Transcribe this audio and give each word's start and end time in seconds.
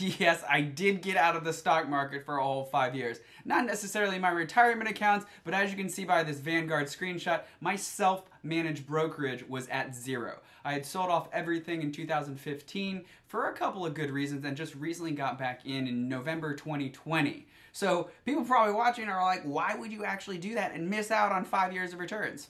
yes, 0.18 0.42
I 0.48 0.60
did 0.62 1.02
get 1.02 1.16
out 1.16 1.36
of 1.36 1.44
the 1.44 1.52
stock 1.52 1.88
market 1.88 2.24
for 2.24 2.38
a 2.38 2.42
whole 2.42 2.64
five 2.64 2.94
years. 2.94 3.20
Not 3.44 3.66
necessarily 3.66 4.18
my 4.18 4.30
retirement 4.30 4.88
accounts, 4.88 5.26
but 5.44 5.54
as 5.54 5.70
you 5.70 5.76
can 5.76 5.88
see 5.88 6.04
by 6.04 6.22
this 6.22 6.38
Vanguard 6.38 6.86
screenshot, 6.86 7.42
my 7.60 7.76
self 7.76 8.24
managed 8.42 8.86
brokerage 8.86 9.46
was 9.48 9.68
at 9.68 9.94
zero. 9.94 10.38
I 10.64 10.72
had 10.72 10.86
sold 10.86 11.10
off 11.10 11.28
everything 11.32 11.82
in 11.82 11.92
2015 11.92 13.04
for 13.26 13.48
a 13.48 13.52
couple 13.52 13.84
of 13.84 13.94
good 13.94 14.10
reasons 14.10 14.44
and 14.44 14.56
just 14.56 14.74
recently 14.74 15.12
got 15.12 15.38
back 15.38 15.66
in 15.66 15.86
in 15.86 16.08
November 16.08 16.54
2020. 16.54 17.46
So 17.72 18.10
people 18.24 18.44
probably 18.44 18.74
watching 18.74 19.08
are 19.08 19.22
like, 19.22 19.42
why 19.42 19.74
would 19.74 19.92
you 19.92 20.04
actually 20.04 20.38
do 20.38 20.54
that 20.54 20.72
and 20.74 20.88
miss 20.88 21.10
out 21.10 21.32
on 21.32 21.44
five 21.44 21.72
years 21.72 21.92
of 21.92 21.98
returns? 21.98 22.48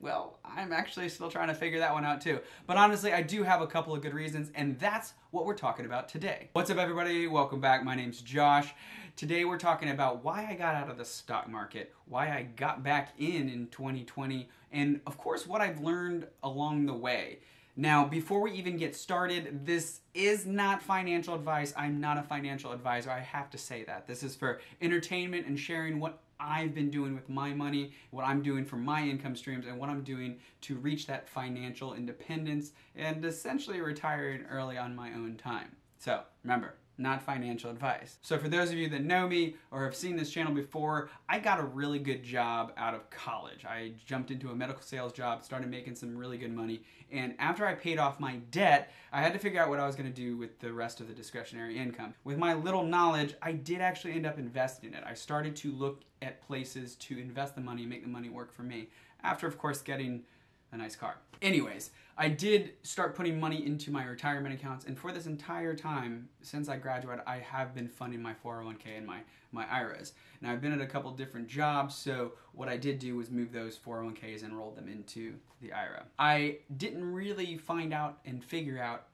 Well, 0.00 0.38
I'm 0.44 0.72
actually 0.72 1.08
still 1.08 1.28
trying 1.28 1.48
to 1.48 1.54
figure 1.54 1.80
that 1.80 1.92
one 1.92 2.04
out 2.04 2.20
too. 2.20 2.38
But 2.68 2.76
honestly, 2.76 3.12
I 3.12 3.20
do 3.20 3.42
have 3.42 3.60
a 3.60 3.66
couple 3.66 3.92
of 3.92 4.00
good 4.00 4.14
reasons, 4.14 4.52
and 4.54 4.78
that's 4.78 5.14
what 5.32 5.44
we're 5.44 5.56
talking 5.56 5.86
about 5.86 6.08
today. 6.08 6.50
What's 6.52 6.70
up, 6.70 6.78
everybody? 6.78 7.26
Welcome 7.26 7.60
back. 7.60 7.82
My 7.84 7.96
name's 7.96 8.20
Josh. 8.20 8.72
Today, 9.16 9.44
we're 9.44 9.58
talking 9.58 9.90
about 9.90 10.22
why 10.22 10.46
I 10.48 10.54
got 10.54 10.76
out 10.76 10.88
of 10.88 10.98
the 10.98 11.04
stock 11.04 11.48
market, 11.48 11.92
why 12.06 12.28
I 12.28 12.42
got 12.42 12.84
back 12.84 13.12
in 13.18 13.48
in 13.48 13.66
2020, 13.72 14.48
and 14.70 15.00
of 15.04 15.18
course, 15.18 15.48
what 15.48 15.60
I've 15.60 15.80
learned 15.80 16.28
along 16.44 16.86
the 16.86 16.94
way. 16.94 17.40
Now, 17.74 18.04
before 18.04 18.40
we 18.40 18.52
even 18.52 18.76
get 18.76 18.94
started, 18.94 19.66
this 19.66 20.00
is 20.14 20.46
not 20.46 20.80
financial 20.80 21.34
advice. 21.34 21.74
I'm 21.76 22.00
not 22.00 22.18
a 22.18 22.22
financial 22.22 22.70
advisor. 22.70 23.10
I 23.10 23.18
have 23.20 23.50
to 23.50 23.58
say 23.58 23.82
that. 23.84 24.06
This 24.06 24.22
is 24.22 24.36
for 24.36 24.60
entertainment 24.80 25.48
and 25.48 25.58
sharing 25.58 25.98
what 25.98 26.20
I've 26.40 26.74
been 26.74 26.90
doing 26.90 27.14
with 27.14 27.28
my 27.28 27.52
money, 27.52 27.92
what 28.10 28.24
I'm 28.24 28.42
doing 28.42 28.64
for 28.64 28.76
my 28.76 29.02
income 29.02 29.36
streams, 29.36 29.66
and 29.66 29.78
what 29.78 29.90
I'm 29.90 30.02
doing 30.02 30.38
to 30.62 30.76
reach 30.76 31.06
that 31.06 31.28
financial 31.28 31.94
independence 31.94 32.72
and 32.94 33.24
essentially 33.24 33.80
retiring 33.80 34.44
early 34.50 34.78
on 34.78 34.94
my 34.94 35.12
own 35.12 35.36
time. 35.36 35.76
So 35.98 36.22
remember, 36.44 36.74
not 36.98 37.22
financial 37.22 37.70
advice. 37.70 38.18
So 38.22 38.38
for 38.38 38.48
those 38.48 38.70
of 38.70 38.76
you 38.76 38.88
that 38.90 39.04
know 39.04 39.28
me 39.28 39.56
or 39.70 39.84
have 39.84 39.94
seen 39.94 40.16
this 40.16 40.30
channel 40.30 40.52
before, 40.52 41.10
I 41.28 41.38
got 41.38 41.60
a 41.60 41.64
really 41.64 41.98
good 41.98 42.22
job 42.22 42.72
out 42.76 42.94
of 42.94 43.08
college. 43.10 43.64
I 43.64 43.92
jumped 44.04 44.30
into 44.30 44.50
a 44.50 44.54
medical 44.54 44.82
sales 44.82 45.12
job, 45.12 45.44
started 45.44 45.70
making 45.70 45.94
some 45.94 46.16
really 46.16 46.38
good 46.38 46.52
money, 46.52 46.82
and 47.10 47.34
after 47.38 47.66
I 47.66 47.74
paid 47.74 47.98
off 47.98 48.20
my 48.20 48.36
debt, 48.50 48.90
I 49.12 49.22
had 49.22 49.32
to 49.32 49.38
figure 49.38 49.60
out 49.60 49.70
what 49.70 49.80
I 49.80 49.86
was 49.86 49.96
going 49.96 50.12
to 50.12 50.14
do 50.14 50.36
with 50.36 50.58
the 50.58 50.72
rest 50.72 51.00
of 51.00 51.08
the 51.08 51.14
discretionary 51.14 51.78
income. 51.78 52.14
With 52.24 52.36
my 52.36 52.54
little 52.54 52.84
knowledge, 52.84 53.34
I 53.40 53.52
did 53.52 53.80
actually 53.80 54.12
end 54.12 54.26
up 54.26 54.38
investing 54.38 54.92
it. 54.92 55.02
I 55.06 55.14
started 55.14 55.56
to 55.56 55.72
look 55.72 56.02
at 56.20 56.42
places 56.42 56.96
to 56.96 57.18
invest 57.18 57.54
the 57.54 57.60
money, 57.60 57.86
make 57.86 58.02
the 58.02 58.08
money 58.08 58.28
work 58.28 58.52
for 58.52 58.62
me. 58.62 58.88
After 59.22 59.46
of 59.46 59.56
course 59.56 59.80
getting 59.80 60.24
a 60.72 60.76
nice 60.76 60.96
car. 60.96 61.16
Anyways, 61.40 61.90
I 62.16 62.28
did 62.28 62.72
start 62.82 63.14
putting 63.14 63.38
money 63.38 63.64
into 63.64 63.92
my 63.92 64.04
retirement 64.04 64.52
accounts, 64.52 64.86
and 64.86 64.98
for 64.98 65.12
this 65.12 65.26
entire 65.26 65.74
time, 65.74 66.28
since 66.42 66.68
I 66.68 66.76
graduated, 66.76 67.22
I 67.26 67.38
have 67.38 67.74
been 67.74 67.88
funding 67.88 68.20
my 68.20 68.34
401k 68.44 68.96
and 68.96 69.06
my, 69.06 69.20
my 69.52 69.66
IRAs. 69.70 70.14
Now, 70.40 70.52
I've 70.52 70.60
been 70.60 70.72
at 70.72 70.80
a 70.80 70.86
couple 70.86 71.12
different 71.12 71.46
jobs, 71.46 71.94
so 71.94 72.32
what 72.52 72.68
I 72.68 72.76
did 72.76 72.98
do 72.98 73.14
was 73.16 73.30
move 73.30 73.52
those 73.52 73.78
401ks 73.78 74.42
and 74.42 74.56
roll 74.56 74.72
them 74.72 74.88
into 74.88 75.34
the 75.60 75.72
IRA. 75.72 76.06
I 76.18 76.58
didn't 76.76 77.04
really 77.12 77.56
find 77.56 77.94
out 77.94 78.18
and 78.24 78.42
figure 78.42 78.82
out 78.82 79.06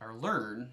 or 0.00 0.16
learn 0.16 0.70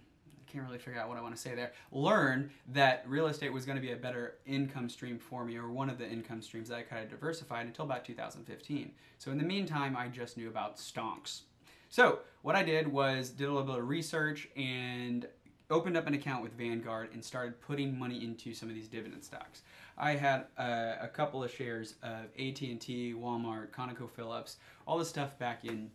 can't 0.52 0.66
really 0.66 0.78
figure 0.78 1.00
out 1.00 1.10
what 1.10 1.18
I 1.18 1.22
want 1.22 1.36
to 1.36 1.42
say 1.42 1.56
there, 1.56 1.74
learn 1.92 2.50
that 2.74 3.04
real 3.08 3.28
estate 3.28 3.52
was 3.52 3.66
going 3.66 3.76
to 3.76 3.82
be 3.82 3.92
a 3.92 3.98
better 3.98 4.36
income 4.46 4.90
stream 4.90 5.20
for 5.20 5.46
me, 5.46 5.58
or 5.58 5.70
one 5.70 5.90
of 5.90 5.98
the 5.98 6.08
income 6.08 6.42
streams 6.42 6.70
that 6.70 6.78
I 6.78 6.82
kind 6.82 7.04
of 7.04 7.10
diversified 7.10 7.66
until 7.66 7.86
about 7.86 8.06
2015. 8.06 8.92
So 9.18 9.32
in 9.32 9.38
the 9.38 9.44
meantime, 9.44 9.96
I 9.96 10.08
just 10.08 10.38
knew 10.38 10.48
about 10.48 10.78
stonks. 10.78 11.42
So 11.90 12.20
what 12.42 12.56
I 12.56 12.64
did 12.64 12.88
was 12.88 13.30
did 13.30 13.46
a 13.46 13.52
little 13.52 13.68
bit 13.68 13.80
of 13.80 13.88
research 13.88 14.48
and 14.56 15.28
opened 15.70 15.98
up 15.98 16.08
an 16.08 16.14
account 16.14 16.44
with 16.44 16.54
Vanguard 16.54 17.10
and 17.14 17.24
started 17.24 17.60
putting 17.62 17.98
money 17.98 18.24
into 18.24 18.54
some 18.54 18.70
of 18.70 18.76
these 18.76 18.88
dividend 18.88 19.24
stocks. 19.24 19.64
I 19.98 20.12
had 20.12 20.46
uh, 20.58 20.96
a 21.02 21.08
couple 21.08 21.44
of 21.44 21.52
shares 21.52 21.96
of 22.04 22.26
AT&T, 22.40 23.16
Walmart, 23.18 23.72
ConocoPhillips, 23.72 24.58
all 24.86 24.98
this 24.98 25.10
stuff 25.10 25.38
back 25.40 25.66
in, 25.66 25.92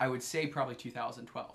I 0.00 0.08
would 0.08 0.22
say 0.22 0.46
probably 0.46 0.74
2012 0.74 1.54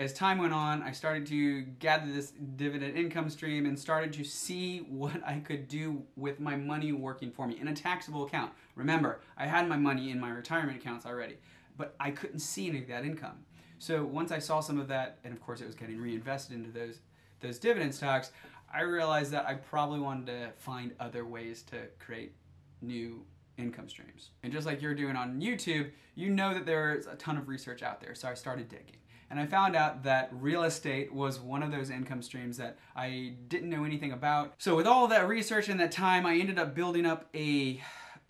as 0.00 0.14
time 0.14 0.38
went 0.38 0.54
on, 0.54 0.82
I 0.82 0.92
started 0.92 1.26
to 1.26 1.60
gather 1.60 2.10
this 2.10 2.32
dividend 2.56 2.96
income 2.96 3.28
stream 3.28 3.66
and 3.66 3.78
started 3.78 4.14
to 4.14 4.24
see 4.24 4.78
what 4.88 5.20
I 5.24 5.40
could 5.40 5.68
do 5.68 6.02
with 6.16 6.40
my 6.40 6.56
money 6.56 6.92
working 6.92 7.30
for 7.30 7.46
me 7.46 7.60
in 7.60 7.68
a 7.68 7.74
taxable 7.74 8.24
account. 8.24 8.52
Remember, 8.74 9.20
I 9.36 9.46
had 9.46 9.68
my 9.68 9.76
money 9.76 10.10
in 10.10 10.18
my 10.18 10.30
retirement 10.30 10.78
accounts 10.78 11.04
already, 11.04 11.36
but 11.76 11.94
I 12.00 12.12
couldn't 12.12 12.40
see 12.40 12.66
any 12.68 12.78
of 12.78 12.88
that 12.88 13.04
income. 13.04 13.44
So 13.78 14.02
once 14.02 14.32
I 14.32 14.38
saw 14.38 14.60
some 14.60 14.80
of 14.80 14.88
that, 14.88 15.18
and 15.22 15.34
of 15.34 15.40
course 15.40 15.60
it 15.60 15.66
was 15.66 15.74
getting 15.74 16.00
reinvested 16.00 16.56
into 16.56 16.70
those 16.70 17.00
those 17.40 17.58
dividend 17.58 17.94
stocks, 17.94 18.32
I 18.72 18.82
realized 18.82 19.30
that 19.32 19.46
I 19.46 19.54
probably 19.54 19.98
wanted 19.98 20.26
to 20.26 20.50
find 20.58 20.92
other 21.00 21.24
ways 21.24 21.62
to 21.70 21.76
create 21.98 22.34
new 22.82 23.24
income 23.56 23.88
streams. 23.88 24.30
And 24.42 24.52
just 24.52 24.66
like 24.66 24.82
you're 24.82 24.94
doing 24.94 25.16
on 25.16 25.40
YouTube, 25.40 25.90
you 26.14 26.28
know 26.28 26.52
that 26.52 26.66
there's 26.66 27.06
a 27.06 27.14
ton 27.14 27.38
of 27.38 27.48
research 27.48 27.82
out 27.82 27.98
there. 27.98 28.14
So 28.14 28.28
I 28.28 28.34
started 28.34 28.68
digging 28.68 29.00
and 29.30 29.38
I 29.38 29.46
found 29.46 29.76
out 29.76 30.02
that 30.02 30.28
real 30.32 30.64
estate 30.64 31.14
was 31.14 31.38
one 31.38 31.62
of 31.62 31.70
those 31.70 31.88
income 31.88 32.20
streams 32.20 32.56
that 32.56 32.76
I 32.96 33.34
didn't 33.48 33.70
know 33.70 33.84
anything 33.84 34.10
about. 34.10 34.54
So 34.58 34.74
with 34.74 34.88
all 34.88 35.06
that 35.08 35.28
research 35.28 35.68
and 35.68 35.78
that 35.78 35.92
time, 35.92 36.26
I 36.26 36.36
ended 36.36 36.58
up 36.58 36.74
building 36.74 37.06
up 37.06 37.26
a 37.32 37.80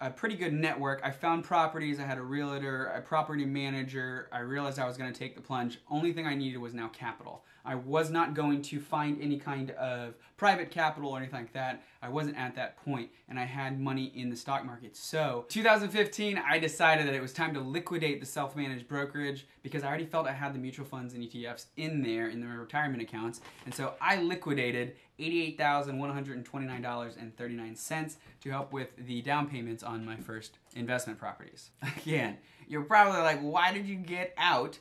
a 0.01 0.11
pretty 0.11 0.35
good 0.35 0.53
network. 0.53 1.01
I 1.05 1.11
found 1.11 1.45
properties, 1.45 2.01
I 2.01 2.05
had 2.05 2.17
a 2.17 2.23
realtor, 2.23 2.87
a 2.87 3.03
property 3.03 3.45
manager. 3.45 4.29
I 4.33 4.39
realized 4.39 4.79
I 4.79 4.87
was 4.87 4.97
going 4.97 5.13
to 5.13 5.19
take 5.19 5.35
the 5.35 5.43
plunge. 5.43 5.79
Only 5.91 6.13
thing 6.13 6.27
I 6.27 6.35
needed 6.35 6.59
was 6.59 6.73
now 6.73 6.89
capital. 6.89 7.45
I 7.65 7.75
was 7.75 8.11
not 8.11 8.33
going 8.33 8.63
to 8.63 8.81
find 8.81 9.21
any 9.21 9.39
kind 9.39 9.73
of 9.73 10.15
private 10.39 10.71
capital 10.71 11.11
or 11.11 11.19
anything 11.19 11.41
like 11.41 11.53
that. 11.53 11.83
I 12.01 12.09
wasn't 12.09 12.39
at 12.39 12.55
that 12.57 12.83
point 12.83 13.11
and 13.29 13.39
I 13.39 13.45
had 13.45 13.79
money 13.79 14.11
in 14.15 14.31
the 14.31 14.37
stock 14.37 14.65
market. 14.65 14.97
So 14.97 15.45
2015, 15.51 16.39
I 16.39 16.59
decided 16.59 17.07
that 17.07 17.15
it 17.15 17.21
was 17.21 17.35
time 17.35 17.53
to 17.53 17.61
liquidate 17.61 18.21
the 18.21 18.27
self-managed 18.27 18.89
brokerage 18.89 19.47
because 19.63 19.83
I 19.83 19.89
already 19.89 20.07
felt 20.07 20.27
I 20.27 20.33
had 20.33 20.55
the 20.55 20.59
mutual 20.59 20.87
funds 20.87 21.13
and 21.13 21.23
ETFs 21.23 21.67
in 21.77 22.03
there 22.03 22.31
in 22.31 22.41
the 22.41 22.47
retirement 22.47 23.03
accounts. 23.03 23.43
And 23.67 23.75
so 23.75 23.93
I 24.01 24.17
liquidated 24.23 24.97
$88,129.39 25.21 28.17
to 28.43 28.51
help 28.51 28.73
with 28.73 28.89
the 29.07 29.23
down 29.23 29.49
payments 29.49 29.83
on 29.83 30.05
my 30.05 30.17
first 30.17 30.59
investment 30.75 31.19
properties. 31.19 31.71
Again, 31.99 32.37
you're 32.67 32.83
probably 32.83 33.21
like, 33.21 33.41
why 33.41 33.73
did 33.73 33.87
you 33.87 33.97
get 33.97 34.35
out 34.39 34.79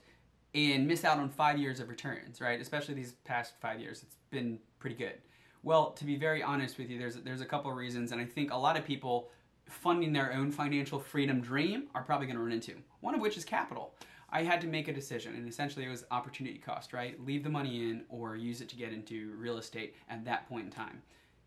and 0.56 0.88
miss 0.88 1.06
out 1.06 1.20
on 1.20 1.30
five 1.30 1.58
years 1.58 1.80
of 1.80 1.90
returns, 1.90 2.42
right? 2.42 2.60
Especially 2.60 2.94
these 2.94 3.14
past 3.24 3.54
five 3.62 3.80
years, 3.80 4.04
it's 4.04 4.18
been 4.32 4.60
pretty 4.80 4.96
good. 4.96 5.14
Well, 5.62 5.92
to 5.92 6.06
be 6.06 6.16
very 6.16 6.42
honest 6.42 6.78
with 6.78 6.90
you, 6.90 6.98
there's 6.98 7.16
there's 7.16 7.42
a 7.42 7.46
couple 7.46 7.70
of 7.70 7.76
reasons, 7.76 8.14
and 8.14 8.22
I 8.22 8.26
think 8.26 8.54
a 8.54 8.58
lot 8.58 8.78
of 8.78 8.86
people 8.86 9.30
funding 9.66 10.14
their 10.14 10.32
own 10.34 10.52
financial 10.52 11.00
freedom 11.00 11.42
dream 11.42 11.88
are 11.94 12.04
probably 12.04 12.28
going 12.28 12.38
to 12.38 12.42
run 12.42 12.54
into. 12.54 12.76
One 13.02 13.14
of 13.14 13.22
which 13.22 13.38
is 13.38 13.46
capital. 13.46 13.94
I 14.32 14.44
had 14.44 14.62
to 14.62 14.68
make 14.68 14.88
a 14.88 14.94
decision, 14.94 15.36
and 15.36 15.48
essentially 15.48 15.86
it 15.86 15.90
was 15.90 16.06
opportunity 16.12 16.60
cost, 16.60 16.94
right? 16.94 17.20
Leave 17.26 17.44
the 17.44 17.50
money 17.50 17.90
in 17.90 18.04
or 18.10 18.36
use 18.36 18.62
it 18.62 18.70
to 18.70 18.76
get 18.76 18.94
into 18.94 19.34
real 19.38 19.58
estate 19.58 19.96
at 20.10 20.26
that 20.26 20.48
point 20.48 20.66
in 20.66 20.72
time. 20.72 21.02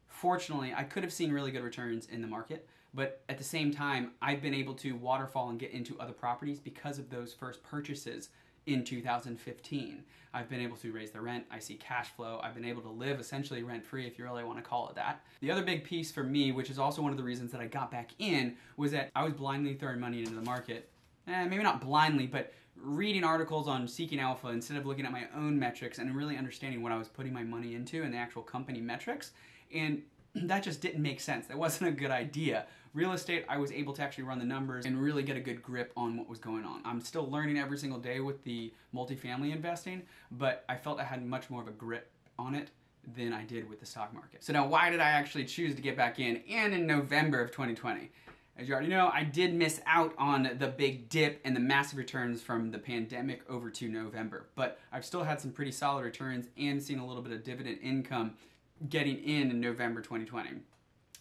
Fortunately, 0.08 0.74
I 0.76 0.82
could 0.84 1.02
have 1.02 1.12
seen 1.12 1.32
really 1.32 1.50
good 1.50 1.64
returns 1.64 2.06
in 2.06 2.20
the 2.20 2.28
market, 2.28 2.68
but 2.94 3.22
at 3.28 3.38
the 3.38 3.44
same 3.44 3.72
time, 3.72 4.12
I've 4.20 4.42
been 4.42 4.54
able 4.54 4.74
to 4.74 4.92
waterfall 4.92 5.48
and 5.48 5.58
get 5.58 5.70
into 5.70 5.98
other 5.98 6.12
properties 6.12 6.58
because 6.58 6.98
of 6.98 7.08
those 7.08 7.32
first 7.32 7.62
purchases 7.62 8.28
in 8.66 8.84
2015. 8.84 10.04
I've 10.34 10.48
been 10.48 10.60
able 10.60 10.76
to 10.78 10.92
raise 10.92 11.10
the 11.10 11.20
rent, 11.20 11.44
I 11.50 11.58
see 11.58 11.74
cash 11.74 12.08
flow, 12.08 12.40
I've 12.42 12.54
been 12.54 12.64
able 12.64 12.82
to 12.82 12.88
live 12.88 13.20
essentially 13.20 13.62
rent 13.62 13.84
free 13.84 14.06
if 14.06 14.18
you 14.18 14.24
really 14.24 14.44
want 14.44 14.58
to 14.58 14.62
call 14.62 14.88
it 14.88 14.94
that. 14.94 15.24
The 15.40 15.50
other 15.50 15.62
big 15.62 15.84
piece 15.84 16.10
for 16.10 16.22
me, 16.22 16.52
which 16.52 16.70
is 16.70 16.78
also 16.78 17.02
one 17.02 17.10
of 17.10 17.18
the 17.18 17.24
reasons 17.24 17.52
that 17.52 17.60
I 17.60 17.66
got 17.66 17.90
back 17.90 18.10
in, 18.18 18.56
was 18.76 18.92
that 18.92 19.10
I 19.14 19.24
was 19.24 19.34
blindly 19.34 19.74
throwing 19.74 20.00
money 20.00 20.20
into 20.20 20.34
the 20.34 20.42
market. 20.42 20.90
Eh, 21.28 21.44
maybe 21.44 21.62
not 21.62 21.80
blindly, 21.80 22.26
but 22.26 22.52
reading 22.76 23.22
articles 23.22 23.68
on 23.68 23.86
Seeking 23.86 24.18
Alpha 24.18 24.48
instead 24.48 24.76
of 24.76 24.86
looking 24.86 25.06
at 25.06 25.12
my 25.12 25.26
own 25.36 25.58
metrics 25.58 25.98
and 25.98 26.14
really 26.16 26.36
understanding 26.36 26.82
what 26.82 26.90
I 26.90 26.98
was 26.98 27.08
putting 27.08 27.32
my 27.32 27.44
money 27.44 27.74
into 27.74 28.02
and 28.02 28.12
the 28.12 28.18
actual 28.18 28.42
company 28.42 28.80
metrics. 28.80 29.32
And 29.72 30.02
that 30.34 30.62
just 30.62 30.80
didn't 30.80 31.02
make 31.02 31.20
sense. 31.20 31.46
That 31.46 31.58
wasn't 31.58 31.90
a 31.90 31.92
good 31.92 32.10
idea. 32.10 32.66
Real 32.94 33.12
estate, 33.12 33.46
I 33.48 33.56
was 33.56 33.72
able 33.72 33.94
to 33.94 34.02
actually 34.02 34.24
run 34.24 34.38
the 34.38 34.44
numbers 34.44 34.84
and 34.84 35.00
really 35.00 35.22
get 35.22 35.36
a 35.36 35.40
good 35.40 35.62
grip 35.62 35.92
on 35.96 36.16
what 36.16 36.28
was 36.28 36.38
going 36.38 36.64
on. 36.64 36.82
I'm 36.84 37.00
still 37.00 37.30
learning 37.30 37.58
every 37.58 37.78
single 37.78 37.98
day 37.98 38.20
with 38.20 38.42
the 38.44 38.72
multifamily 38.94 39.52
investing, 39.52 40.02
but 40.32 40.64
I 40.68 40.76
felt 40.76 41.00
I 41.00 41.04
had 41.04 41.24
much 41.24 41.48
more 41.48 41.62
of 41.62 41.68
a 41.68 41.72
grip 41.72 42.10
on 42.38 42.54
it 42.54 42.70
than 43.16 43.32
I 43.32 43.44
did 43.44 43.68
with 43.68 43.80
the 43.80 43.86
stock 43.86 44.12
market. 44.12 44.44
So 44.44 44.52
now 44.52 44.66
why 44.66 44.90
did 44.90 45.00
I 45.00 45.08
actually 45.08 45.44
choose 45.44 45.74
to 45.74 45.82
get 45.82 45.96
back 45.96 46.18
in 46.18 46.42
and 46.50 46.74
in 46.74 46.86
November 46.86 47.40
of 47.40 47.50
2020? 47.50 48.10
As 48.56 48.68
you 48.68 48.74
already 48.74 48.90
know, 48.90 49.10
I 49.12 49.24
did 49.24 49.54
miss 49.54 49.80
out 49.86 50.14
on 50.18 50.56
the 50.58 50.68
big 50.68 51.08
dip 51.08 51.40
and 51.44 51.56
the 51.56 51.60
massive 51.60 51.98
returns 51.98 52.42
from 52.42 52.70
the 52.70 52.78
pandemic 52.78 53.42
over 53.48 53.70
to 53.70 53.88
November, 53.88 54.48
but 54.54 54.78
I've 54.92 55.06
still 55.06 55.24
had 55.24 55.40
some 55.40 55.52
pretty 55.52 55.72
solid 55.72 56.04
returns 56.04 56.48
and 56.58 56.82
seen 56.82 56.98
a 56.98 57.06
little 57.06 57.22
bit 57.22 57.32
of 57.32 57.44
dividend 57.44 57.78
income 57.82 58.34
getting 58.88 59.16
in 59.18 59.50
in 59.50 59.60
November 59.60 60.02
2020. 60.02 60.50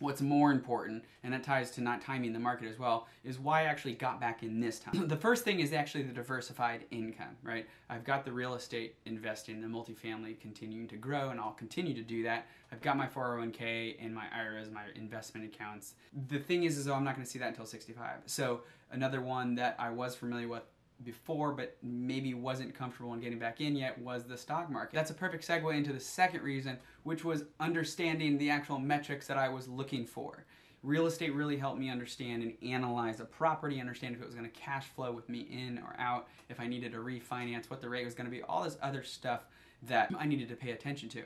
What's 0.02 0.22
more 0.22 0.52
important, 0.52 1.04
and 1.24 1.32
that 1.32 1.44
ties 1.44 1.70
to 1.72 1.82
not 1.82 2.02
timing 2.02 2.34
the 2.34 2.40
market 2.40 2.68
as 2.68 2.80
well, 2.80 3.08
is 3.24 3.38
why 3.38 3.62
I 3.62 3.64
actually 3.66 3.94
got 3.94 4.20
back 4.20 4.42
in 4.42 4.60
this 4.60 4.80
time. 4.80 5.08
the 5.08 5.16
first 5.16 5.44
thing 5.44 5.60
is 5.60 5.74
actually 5.74 6.04
the 6.04 6.14
diversified 6.14 6.86
income, 6.90 7.38
right? 7.44 7.68
I've 7.88 8.04
got 8.04 8.26
the 8.26 8.32
real 8.32 8.56
estate 8.56 8.96
investing, 9.06 9.62
the 9.62 9.68
multifamily 9.68 10.40
continuing 10.40 10.88
to 10.88 10.98
grow, 10.98 11.30
and 11.30 11.40
I'll 11.40 11.52
continue 11.52 11.94
to 11.94 12.02
do 12.02 12.24
that. 12.24 12.48
I've 12.72 12.82
got 12.82 12.98
my 12.98 13.06
401k 13.06 13.98
and 14.04 14.14
my 14.16 14.26
IRAs, 14.36 14.72
my 14.72 14.86
investment 14.96 15.46
accounts. 15.54 15.94
The 16.30 16.40
thing 16.40 16.64
is, 16.64 16.78
is 16.78 16.88
I'm 16.88 17.04
not 17.04 17.16
going 17.16 17.26
to 17.26 17.32
see 17.32 17.40
that 17.40 17.50
until 17.50 17.68
65. 17.68 18.22
So 18.26 18.62
another 18.92 19.22
one 19.22 19.54
that 19.56 19.76
I 19.78 19.92
was 19.92 20.16
familiar 20.16 20.48
with 20.48 20.64
before 21.04 21.52
but 21.52 21.78
maybe 21.82 22.34
wasn't 22.34 22.74
comfortable 22.74 23.14
in 23.14 23.20
getting 23.20 23.40
back 23.40 23.62
in 23.62 23.76
yet 23.76 23.98
was 24.00 24.24
the 24.24 24.38
stock 24.38 24.70
market. 24.70 24.96
That's 24.96 25.12
a 25.12 25.16
perfect 25.16 25.48
segue 25.48 25.76
into 25.76 25.94
the 25.94 26.00
second 26.00 26.42
reason, 26.42 26.78
which 27.04 27.24
was 27.24 27.46
understanding 27.60 28.38
the 28.38 28.50
actual 28.50 28.80
metrics 28.80 29.28
that 29.28 29.38
I 29.38 29.50
was 29.50 29.68
looking 29.68 30.06
for. 30.06 30.46
Real 30.84 31.06
estate 31.06 31.36
really 31.36 31.58
helped 31.58 31.80
me 31.80 31.90
understand 31.90 32.42
and 32.42 32.54
analyze 32.72 33.20
a 33.20 33.26
property, 33.26 33.80
understand 33.80 34.16
if 34.16 34.22
it 34.22 34.26
was 34.26 34.34
going 34.34 34.50
to 34.50 34.60
cash 34.60 34.88
flow 34.96 35.12
with 35.12 35.30
me 35.30 35.42
in 35.52 35.80
or 35.80 35.96
out, 36.00 36.28
if 36.50 36.60
I 36.60 36.66
needed 36.68 36.94
to 36.94 36.98
refinance, 36.98 37.70
what 37.70 37.82
the 37.82 37.90
rate 37.90 38.06
was 38.06 38.16
going 38.16 38.26
to 38.26 38.32
be, 38.32 38.42
all 38.42 38.64
this 38.64 38.78
other 38.82 39.04
stuff 39.04 39.42
that 39.84 40.12
I 40.18 40.26
needed 40.26 40.50
to 40.50 40.56
pay 40.56 40.72
attention 40.72 41.08
to. 41.10 41.24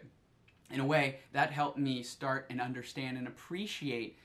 In 0.71 0.79
a 0.79 0.85
way, 0.85 1.19
that 1.31 1.51
helped 1.51 1.77
me 1.77 2.03
start 2.03 2.47
and 2.49 2.59
understand 2.59 3.17
and 3.17 3.27
appreciate 3.27 4.17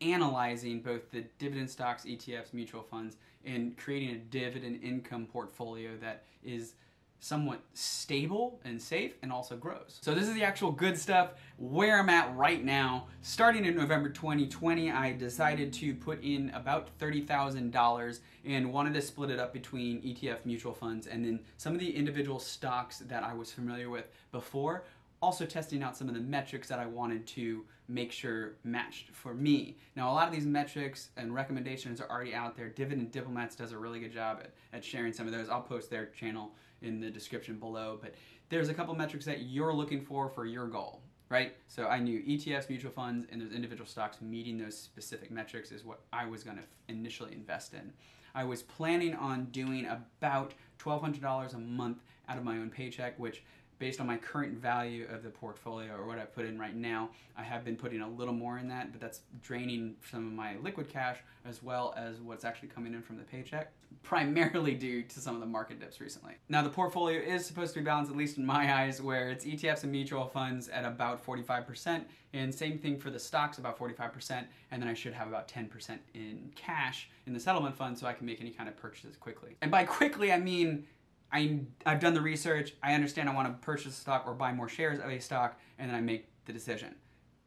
analyzing 0.00 0.80
both 0.80 1.10
the 1.10 1.24
dividend 1.38 1.68
stocks, 1.68 2.04
ETFs, 2.04 2.52
mutual 2.52 2.82
funds, 2.82 3.16
and 3.44 3.76
creating 3.76 4.10
a 4.10 4.18
dividend 4.18 4.82
income 4.82 5.26
portfolio 5.26 5.96
that 6.00 6.24
is 6.44 6.74
somewhat 7.20 7.60
stable 7.74 8.58
and 8.64 8.80
safe 8.80 9.12
and 9.22 9.30
also 9.30 9.54
grows. 9.54 9.98
So 10.00 10.14
this 10.14 10.26
is 10.26 10.34
the 10.34 10.42
actual 10.42 10.72
good 10.72 10.98
stuff 10.98 11.32
where 11.58 11.98
I'm 11.98 12.08
at 12.08 12.34
right 12.34 12.64
now. 12.64 13.06
Starting 13.20 13.66
in 13.66 13.76
November 13.76 14.08
2020, 14.08 14.90
I 14.90 15.12
decided 15.12 15.72
to 15.74 15.94
put 15.94 16.22
in 16.22 16.50
about 16.54 16.88
$30,000 16.98 18.20
and 18.46 18.72
wanted 18.72 18.94
to 18.94 19.02
split 19.02 19.30
it 19.30 19.38
up 19.38 19.52
between 19.52 20.00
ETF 20.00 20.46
mutual 20.46 20.72
funds 20.72 21.06
and 21.06 21.24
then 21.24 21.40
some 21.58 21.74
of 21.74 21.78
the 21.78 21.94
individual 21.94 22.38
stocks 22.38 22.98
that 23.00 23.22
I 23.22 23.34
was 23.34 23.52
familiar 23.52 23.90
with 23.90 24.08
before 24.32 24.84
also 25.22 25.44
testing 25.44 25.82
out 25.82 25.96
some 25.96 26.08
of 26.08 26.14
the 26.14 26.20
metrics 26.20 26.68
that 26.68 26.78
I 26.78 26.86
wanted 26.86 27.26
to 27.28 27.64
make 27.90 28.12
sure 28.12 28.52
matched 28.62 29.08
for 29.12 29.34
me. 29.34 29.76
Now, 29.96 30.10
a 30.10 30.14
lot 30.14 30.28
of 30.28 30.34
these 30.34 30.46
metrics 30.46 31.08
and 31.16 31.34
recommendations 31.34 32.00
are 32.00 32.08
already 32.08 32.34
out 32.34 32.56
there. 32.56 32.68
Dividend 32.68 33.10
Diplomats 33.10 33.56
does 33.56 33.72
a 33.72 33.78
really 33.78 33.98
good 33.98 34.12
job 34.12 34.38
at, 34.42 34.52
at 34.72 34.84
sharing 34.84 35.12
some 35.12 35.26
of 35.26 35.32
those. 35.32 35.48
I'll 35.48 35.60
post 35.60 35.90
their 35.90 36.06
channel 36.06 36.52
in 36.82 37.00
the 37.00 37.10
description 37.10 37.58
below, 37.58 37.98
but 38.00 38.14
there's 38.48 38.68
a 38.68 38.74
couple 38.74 38.94
metrics 38.94 39.24
that 39.26 39.42
you're 39.42 39.74
looking 39.74 40.00
for 40.00 40.28
for 40.28 40.46
your 40.46 40.66
goal, 40.66 41.02
right? 41.28 41.54
So 41.66 41.86
I 41.86 41.98
knew 41.98 42.20
ETFs, 42.22 42.68
mutual 42.68 42.92
funds, 42.92 43.26
and 43.30 43.40
those 43.42 43.52
individual 43.52 43.86
stocks 43.86 44.20
meeting 44.20 44.56
those 44.56 44.78
specific 44.78 45.30
metrics 45.30 45.72
is 45.72 45.84
what 45.84 46.00
I 46.12 46.26
was 46.26 46.44
going 46.44 46.56
to 46.56 46.64
initially 46.88 47.32
invest 47.32 47.74
in. 47.74 47.92
I 48.34 48.44
was 48.44 48.62
planning 48.62 49.14
on 49.14 49.46
doing 49.46 49.86
about 49.86 50.54
$1,200 50.78 51.54
a 51.54 51.58
month 51.58 51.98
out 52.28 52.38
of 52.38 52.44
my 52.44 52.58
own 52.58 52.70
paycheck, 52.70 53.18
which 53.18 53.42
based 53.80 53.98
on 53.98 54.06
my 54.06 54.16
current 54.18 54.52
value 54.58 55.08
of 55.10 55.24
the 55.24 55.30
portfolio 55.30 55.94
or 55.94 56.06
what 56.06 56.18
I 56.18 56.24
put 56.26 56.44
in 56.44 56.58
right 56.58 56.76
now, 56.76 57.08
I 57.36 57.42
have 57.42 57.64
been 57.64 57.76
putting 57.76 58.02
a 58.02 58.08
little 58.08 58.34
more 58.34 58.58
in 58.58 58.68
that, 58.68 58.92
but 58.92 59.00
that's 59.00 59.22
draining 59.42 59.96
some 60.08 60.26
of 60.26 60.32
my 60.34 60.56
liquid 60.58 60.88
cash 60.88 61.16
as 61.46 61.62
well 61.62 61.94
as 61.96 62.20
what's 62.20 62.44
actually 62.44 62.68
coming 62.68 62.92
in 62.92 63.00
from 63.00 63.16
the 63.16 63.22
paycheck, 63.24 63.72
primarily 64.02 64.74
due 64.74 65.02
to 65.02 65.18
some 65.18 65.34
of 65.34 65.40
the 65.40 65.46
market 65.46 65.80
dips 65.80 65.98
recently. 65.98 66.34
Now, 66.50 66.62
the 66.62 66.68
portfolio 66.68 67.18
is 67.18 67.46
supposed 67.46 67.72
to 67.72 67.80
be 67.80 67.84
balanced, 67.84 68.12
at 68.12 68.18
least 68.18 68.36
in 68.36 68.44
my 68.44 68.82
eyes, 68.82 69.00
where 69.00 69.30
it's 69.30 69.46
ETFs 69.46 69.82
and 69.82 69.90
mutual 69.90 70.26
funds 70.26 70.68
at 70.68 70.84
about 70.84 71.24
45%, 71.24 72.02
and 72.34 72.54
same 72.54 72.78
thing 72.78 72.98
for 72.98 73.08
the 73.08 73.18
stocks, 73.18 73.56
about 73.56 73.78
45%, 73.78 74.44
and 74.70 74.82
then 74.82 74.88
I 74.90 74.94
should 74.94 75.14
have 75.14 75.26
about 75.26 75.48
10% 75.48 75.98
in 76.12 76.52
cash 76.54 77.08
in 77.26 77.32
the 77.32 77.40
settlement 77.40 77.74
fund 77.74 77.98
so 77.98 78.06
I 78.06 78.12
can 78.12 78.26
make 78.26 78.42
any 78.42 78.50
kind 78.50 78.68
of 78.68 78.76
purchases 78.76 79.16
quickly. 79.16 79.56
And 79.62 79.70
by 79.70 79.84
quickly, 79.84 80.32
I 80.32 80.38
mean 80.38 80.84
I, 81.32 81.60
I've 81.86 82.00
done 82.00 82.14
the 82.14 82.20
research, 82.20 82.74
I 82.82 82.94
understand 82.94 83.28
I 83.28 83.34
want 83.34 83.48
to 83.48 83.64
purchase 83.64 83.94
stock 83.94 84.24
or 84.26 84.34
buy 84.34 84.52
more 84.52 84.68
shares 84.68 84.98
of 84.98 85.10
a 85.10 85.20
stock, 85.20 85.58
and 85.78 85.88
then 85.88 85.96
I 85.96 86.00
make 86.00 86.28
the 86.44 86.52
decision. 86.52 86.94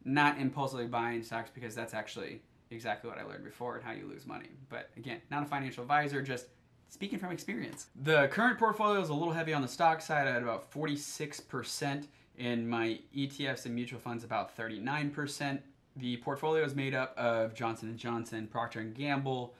Not 0.05 0.39
impulsively 0.39 0.87
buying 0.87 1.23
stocks 1.23 1.49
because 1.53 1.75
that's 1.75 1.93
actually 1.93 2.41
exactly 2.71 3.09
what 3.09 3.19
I 3.19 3.23
learned 3.23 3.43
before 3.43 3.75
and 3.75 3.83
how 3.83 3.91
you 3.91 4.07
lose 4.07 4.25
money. 4.25 4.49
But 4.69 4.89
again, 4.97 5.21
not 5.29 5.43
a 5.43 5.45
financial 5.45 5.83
advisor, 5.83 6.21
just 6.21 6.47
speaking 6.89 7.19
from 7.19 7.31
experience. 7.31 7.87
The 8.03 8.27
current 8.27 8.57
portfolio 8.57 9.01
is 9.01 9.09
a 9.09 9.13
little 9.13 9.33
heavy 9.33 9.53
on 9.53 9.61
the 9.61 9.67
stock 9.67 10.01
side 10.01 10.27
at 10.27 10.41
about 10.41 10.71
46%, 10.71 12.05
in 12.37 12.67
my 12.67 12.99
ETFs 13.15 13.65
and 13.65 13.75
mutual 13.75 13.99
funds 13.99 14.23
about 14.23 14.55
39%. 14.57 15.59
The 15.95 16.17
portfolio 16.17 16.63
is 16.63 16.75
made 16.75 16.95
up 16.95 17.15
of 17.17 17.53
Johnson 17.53 17.95
& 17.97 17.97
Johnson, 17.97 18.47
Procter 18.47 18.81
& 18.83 18.95
Gamble, 18.95 19.53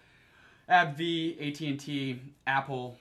AbbVie, 0.69 1.49
AT&T, 1.49 2.19
Apple, 2.47 2.97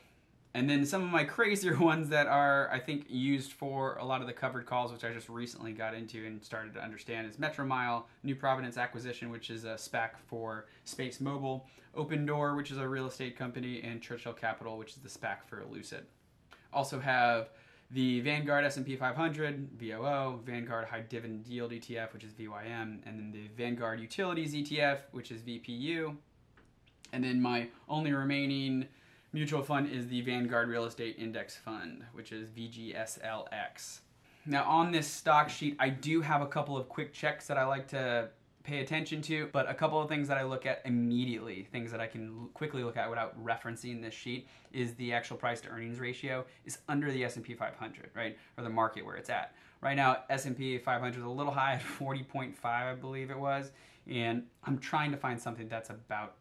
and 0.55 0.69
then 0.69 0.85
some 0.85 1.03
of 1.03 1.11
my 1.11 1.25
crazier 1.37 1.79
ones 1.79 2.09
that 2.11 2.27
are, 2.27 2.71
I 2.71 2.79
think, 2.79 3.07
used 3.09 3.53
for 3.53 3.97
a 3.97 4.05
lot 4.05 4.21
of 4.21 4.27
the 4.27 4.33
covered 4.33 4.67
calls, 4.67 4.93
which 4.93 5.05
I 5.05 5.13
just 5.13 5.29
recently 5.29 5.73
got 5.73 5.95
into 5.95 6.27
and 6.27 6.43
started 6.45 6.75
to 6.75 6.83
understand, 6.83 7.27
is 7.27 7.37
Metromile, 7.37 8.05
New 8.23 8.37
Providence 8.37 8.77
Acquisition, 8.77 9.31
which 9.31 9.51
is 9.51 9.65
a 9.65 9.75
SPAC 9.75 10.11
for 10.27 10.67
Space 10.85 11.21
Mobile, 11.21 11.67
Opendoor, 11.97 12.57
which 12.57 12.71
is 12.71 12.79
a 12.79 12.87
real 12.87 13.07
estate 13.07 13.37
company, 13.37 13.83
and 13.83 14.01
Churchill 14.01 14.33
Capital, 14.33 14.77
which 14.77 14.91
is 14.91 14.97
the 14.97 15.09
SPAC 15.09 15.45
for 15.47 15.65
Lucid. 15.71 16.05
Also 16.73 16.99
have 17.01 17.51
the 17.91 18.21
Vanguard 18.21 18.65
S&P 18.65 18.97
500, 18.97 19.69
VOO, 19.79 20.41
Vanguard 20.45 20.87
High 20.87 21.03
Dividend 21.03 21.47
Yield 21.47 21.73
ETF, 21.73 22.15
which 22.15 22.25
is 22.25 22.33
VYM, 22.33 23.01
and 23.05 23.19
then 23.19 23.31
the 23.33 23.49
Vanguard 23.55 24.01
Utilities 24.01 24.55
ETF, 24.55 25.01
which 25.13 25.31
is 25.31 25.43
VPU. 25.43 26.17
And 27.13 27.23
then 27.23 27.43
my 27.43 27.69
only 27.91 28.13
remaining 28.13 28.87
mutual 29.33 29.63
fund 29.63 29.91
is 29.91 30.09
the 30.09 30.21
Vanguard 30.21 30.69
Real 30.69 30.85
Estate 30.85 31.17
Index 31.19 31.57
Fund, 31.57 32.05
which 32.13 32.33
is 32.33 32.49
VGSLX. 32.51 34.01
Now, 34.45 34.65
on 34.65 34.91
this 34.91 35.07
stock 35.07 35.49
sheet, 35.49 35.77
I 35.79 35.89
do 35.89 36.21
have 36.21 36.43
a 36.43 36.47
couple 36.47 36.77
of 36.77 36.89
quick 36.89 37.13
checks 37.13 37.47
that 37.47 37.57
I 37.57 37.65
like 37.65 37.89
to 37.89 38.29
pay 38.65 38.81
attention 38.81 39.23
to, 39.23 39.49
but 39.53 39.69
a 39.69 39.75
couple 39.75 40.01
of 40.01 40.09
things 40.09 40.29
that 40.29 40.39
I 40.39 40.43
look 40.43 40.67
at 40.67 40.83
immediately, 40.85 41.67
things 41.71 41.91
that 41.91 42.01
I 42.01 42.07
can 42.07 42.49
quickly 42.55 42.85
look 42.85 42.97
at 42.97 43.09
without 43.09 43.43
referencing 43.43 44.03
this 44.03 44.15
sheet, 44.15 44.49
is 44.73 44.95
the 44.95 45.13
actual 45.13 45.37
price 45.37 45.61
to 45.63 45.69
earnings 45.69 45.99
ratio 45.99 46.45
is 46.65 46.79
under 46.89 47.11
the 47.11 47.25
S&P 47.25 47.55
500, 47.55 48.11
right, 48.15 48.37
or 48.57 48.65
the 48.65 48.71
market 48.71 49.05
where 49.05 49.17
it's 49.17 49.31
at. 49.31 49.55
Right 49.81 49.97
now, 49.97 50.19
S&P 50.31 50.79
500 50.79 51.19
is 51.19 51.25
a 51.25 51.29
little 51.29 51.53
high 51.53 51.75
at 51.75 51.83
40.5, 51.83 52.55
I 52.65 52.95
believe 52.95 53.31
it 53.31 53.39
was, 53.39 53.71
and 54.09 54.45
I'm 54.65 54.79
trying 54.79 55.11
to 55.13 55.17
find 55.17 55.41
something 55.41 55.69
that's 55.69 55.91
about 55.91 56.35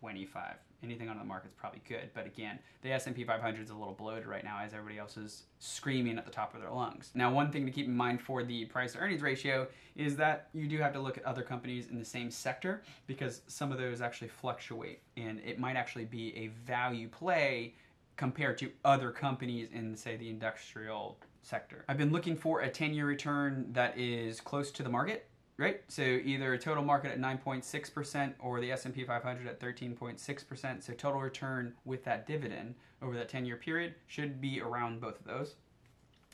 25 0.00 0.56
anything 0.82 1.08
on 1.08 1.18
the 1.18 1.24
market 1.24 1.48
is 1.48 1.54
probably 1.54 1.82
good. 1.88 2.10
But 2.14 2.26
again, 2.26 2.58
the 2.82 2.92
S&P 2.92 3.24
500 3.24 3.62
is 3.62 3.70
a 3.70 3.74
little 3.74 3.94
bloated 3.94 4.26
right 4.26 4.44
now 4.44 4.58
as 4.62 4.72
everybody 4.72 4.98
else 4.98 5.16
is 5.16 5.44
screaming 5.58 6.18
at 6.18 6.24
the 6.24 6.30
top 6.30 6.54
of 6.54 6.60
their 6.60 6.70
lungs. 6.70 7.10
Now, 7.14 7.32
one 7.32 7.50
thing 7.50 7.66
to 7.66 7.72
keep 7.72 7.86
in 7.86 7.96
mind 7.96 8.20
for 8.20 8.44
the 8.44 8.64
price 8.66 8.92
to 8.92 8.98
earnings 8.98 9.22
ratio 9.22 9.66
is 9.94 10.16
that 10.16 10.48
you 10.52 10.68
do 10.68 10.78
have 10.78 10.92
to 10.92 11.00
look 11.00 11.16
at 11.16 11.24
other 11.24 11.42
companies 11.42 11.88
in 11.88 11.98
the 11.98 12.04
same 12.04 12.30
sector 12.30 12.82
because 13.06 13.42
some 13.46 13.72
of 13.72 13.78
those 13.78 14.00
actually 14.00 14.28
fluctuate 14.28 15.00
and 15.16 15.40
it 15.40 15.58
might 15.58 15.76
actually 15.76 16.04
be 16.04 16.36
a 16.36 16.48
value 16.66 17.08
play 17.08 17.74
compared 18.16 18.58
to 18.58 18.70
other 18.84 19.10
companies 19.10 19.68
in 19.72 19.94
say 19.96 20.16
the 20.16 20.28
industrial 20.28 21.18
sector. 21.42 21.84
I've 21.88 21.98
been 21.98 22.12
looking 22.12 22.36
for 22.36 22.62
a 22.62 22.70
10-year 22.70 23.06
return 23.06 23.66
that 23.72 23.96
is 23.98 24.40
close 24.40 24.70
to 24.72 24.82
the 24.82 24.88
market 24.88 25.28
right? 25.58 25.80
So 25.88 26.02
either 26.02 26.56
total 26.58 26.84
market 26.84 27.12
at 27.12 27.20
9.6% 27.20 28.34
or 28.38 28.60
the 28.60 28.72
S&P 28.72 29.04
500 29.04 29.46
at 29.46 29.60
13.6%. 29.60 30.82
So 30.82 30.92
total 30.92 31.20
return 31.20 31.74
with 31.84 32.04
that 32.04 32.26
dividend 32.26 32.74
over 33.02 33.14
that 33.14 33.30
10-year 33.30 33.56
period 33.56 33.94
should 34.06 34.40
be 34.40 34.60
around 34.60 35.00
both 35.00 35.18
of 35.18 35.24
those. 35.26 35.54